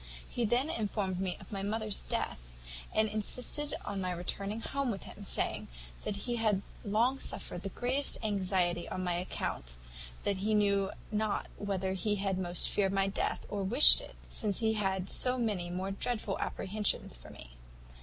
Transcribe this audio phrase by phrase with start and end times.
[0.27, 2.49] He then informed me of my mother's death,
[2.91, 5.67] and insisted on my returning home with him, saying,
[6.03, 9.75] `That he had long suffered the greatest anxiety on my account;
[10.23, 14.57] that he knew not whether he had most feared my death or wished it, since
[14.57, 17.51] he had so many more dreadful apprehensions for me.